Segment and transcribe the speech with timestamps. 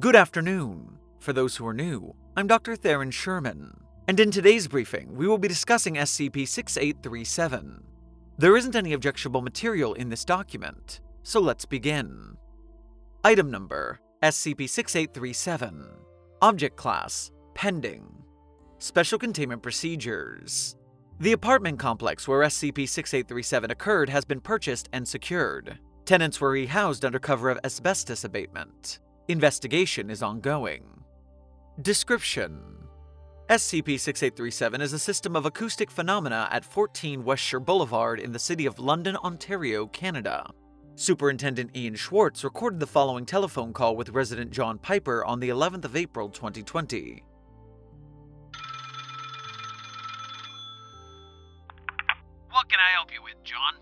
[0.00, 0.98] Good afternoon.
[1.20, 2.74] For those who are new, I'm Dr.
[2.74, 3.78] Theron Sherman,
[4.08, 7.84] and in today's briefing, we will be discussing SCP 6837.
[8.36, 12.36] There isn't any objectionable material in this document, so let's begin.
[13.22, 15.86] Item number SCP 6837.
[16.42, 18.24] Object Class Pending.
[18.80, 20.74] Special Containment Procedures.
[21.20, 25.78] The apartment complex where SCP 6837 occurred has been purchased and secured.
[26.04, 28.98] Tenants were rehoused under cover of asbestos abatement.
[29.28, 30.84] Investigation is ongoing.
[31.80, 32.60] Description
[33.48, 38.66] SCP 6837 is a system of acoustic phenomena at 14 Westshore Boulevard in the city
[38.66, 40.50] of London, Ontario, Canada.
[40.94, 45.86] Superintendent Ian Schwartz recorded the following telephone call with resident John Piper on the 11th
[45.86, 47.24] of April 2020.
[52.50, 53.80] What can I help you with, John?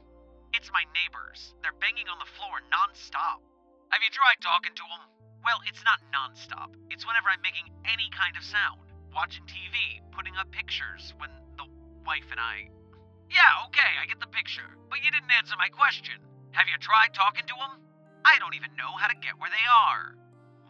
[0.55, 1.57] It's my neighbors.
[1.63, 3.43] They're banging on the floor non-stop.
[3.91, 5.22] Have you tried talking to them?
[5.43, 6.71] Well, it's not non-stop.
[6.91, 8.87] It's whenever I'm making any kind of sound.
[9.11, 11.67] Watching TV, putting up pictures, when the
[12.07, 12.71] wife and I...
[13.27, 14.79] Yeah, okay, I get the picture.
[14.87, 16.15] But you didn't answer my question.
[16.55, 17.83] Have you tried talking to them?
[18.23, 20.15] I don't even know how to get where they are.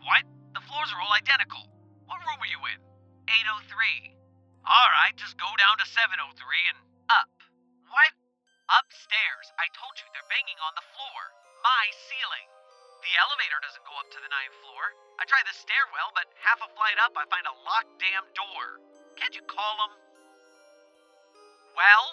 [0.00, 0.25] What?
[0.56, 1.69] The floors are all identical.
[2.09, 2.81] What room are you in?
[3.28, 4.17] 803.
[4.65, 6.33] Alright, just go down to 703
[6.73, 6.81] and
[7.12, 7.28] up.
[7.93, 8.12] What?
[8.73, 9.53] Upstairs.
[9.61, 11.20] I told you they're banging on the floor.
[11.61, 12.48] My ceiling.
[13.03, 14.95] The elevator doesn't go up to the ninth floor.
[15.19, 18.78] I try the stairwell, but half a flight up, I find a locked damn door.
[19.19, 19.92] Can't you call them?
[21.75, 22.06] Well?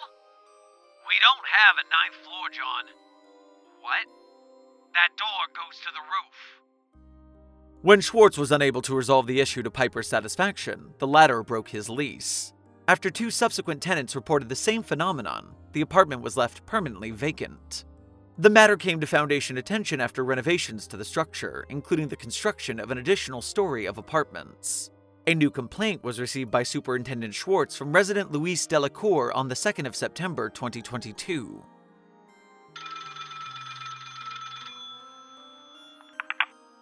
[1.06, 2.84] We don't have a ninth floor, John.
[3.80, 4.06] What?
[4.92, 6.38] That door goes to the roof.
[7.82, 11.88] When Schwartz was unable to resolve the issue to Piper's satisfaction, the latter broke his
[11.88, 12.52] lease.
[12.86, 17.84] After two subsequent tenants reported the same phenomenon, the apartment was left permanently vacant.
[18.38, 22.90] The matter came to Foundation attention after renovations to the structure, including the construction of
[22.90, 24.90] an additional story of apartments.
[25.26, 29.86] A new complaint was received by Superintendent Schwartz from resident Luis Delacour on the 2nd
[29.86, 31.62] of September 2022.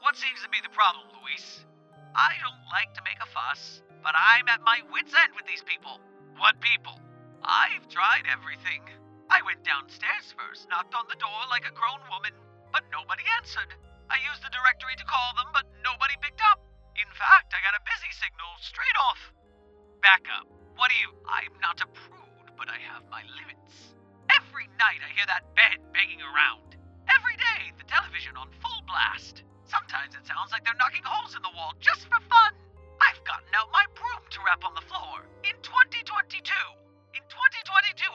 [0.00, 1.64] What seems to be the problem, Luis?
[2.14, 5.62] I don't like to make a fuss, but I'm at my wits' end with these
[5.62, 5.98] people.
[6.38, 7.00] What people?
[7.42, 8.82] I've tried everything.
[9.28, 12.32] I went downstairs first, knocked on the door like a grown woman,
[12.72, 13.76] but nobody answered.
[14.08, 16.64] I used the directory to call them, but nobody picked up.
[16.96, 19.20] In fact, I got a busy signal straight off.
[20.00, 20.48] Back up.
[20.80, 21.12] What do you.
[21.28, 23.92] I'm not a prude, but I have my limits.
[24.32, 26.80] Every night I hear that bed banging around.
[27.12, 29.44] Every day, the television on full blast.
[29.68, 32.52] Sometimes it sounds like they're knocking holes in the wall just for fun.
[33.04, 35.28] I've gotten out my broom to rap on the floor.
[35.44, 35.68] In 2022.
[35.68, 36.77] In 2022,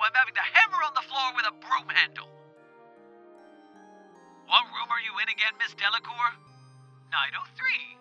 [0.04, 2.28] I'm having to hammer on the floor with a broom handle.
[4.48, 6.36] What room are you in again, Miss Delacour?
[7.12, 7.94] 903.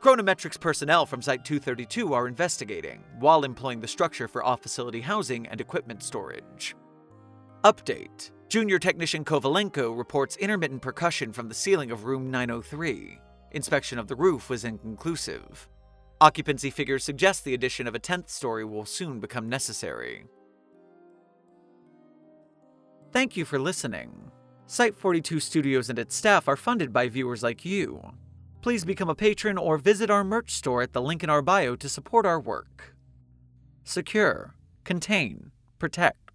[0.00, 5.46] Chronometrics personnel from Site 232 are investigating, while employing the structure for off facility housing
[5.48, 6.74] and equipment storage.
[7.64, 13.20] Update Junior Technician Kovalenko reports intermittent percussion from the ceiling of room 903.
[13.52, 15.68] Inspection of the roof was inconclusive.
[16.22, 20.26] Occupancy figures suggest the addition of a 10th story will soon become necessary.
[23.10, 24.30] Thank you for listening.
[24.66, 28.12] Site 42 Studios and its staff are funded by viewers like you.
[28.60, 31.74] Please become a patron or visit our merch store at the link in our bio
[31.76, 32.94] to support our work.
[33.82, 34.54] Secure,
[34.84, 36.29] contain, protect.